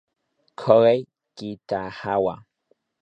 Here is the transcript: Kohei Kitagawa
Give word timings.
Kohei 0.59 1.01
Kitagawa 1.35 2.35